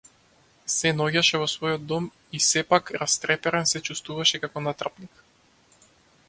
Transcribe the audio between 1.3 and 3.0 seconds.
во својот дом и сепак,